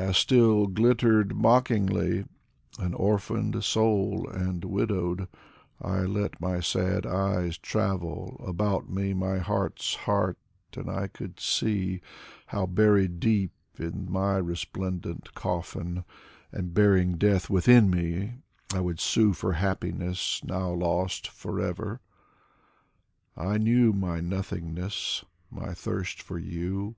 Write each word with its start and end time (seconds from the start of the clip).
—still 0.12 0.66
glittered 0.66 1.36
mockingly.... 1.36 2.24
An 2.78 2.94
orphaned 2.94 3.62
soul 3.62 4.26
and 4.30 4.64
widowed, 4.64 5.28
I 5.78 6.04
let 6.04 6.40
my 6.40 6.60
sad 6.60 7.04
eyes 7.04 7.58
travel 7.58 8.42
About 8.48 8.88
me, 8.88 9.12
my 9.12 9.40
heart's 9.40 9.94
heart, 9.96 10.38
and 10.74 10.88
I 10.90 11.06
could 11.06 11.38
see 11.38 12.00
How, 12.46 12.64
buried 12.64 13.20
deep 13.20 13.52
in 13.78 14.10
my 14.10 14.38
resplendent 14.38 15.34
coffin, 15.34 16.04
And 16.50 16.72
bearing 16.72 17.18
death 17.18 17.50
within 17.50 17.90
me, 17.90 18.36
I 18.72 18.80
would 18.80 19.00
sue 19.00 19.34
For 19.34 19.52
happiness 19.52 20.40
now 20.42 20.70
lost 20.70 21.28
forever; 21.28 22.00
I 23.36 23.58
knew 23.58 23.92
my 23.92 24.20
nothingness, 24.20 25.26
my 25.50 25.74
thirst 25.74 26.22
for 26.22 26.38
you. 26.38 26.94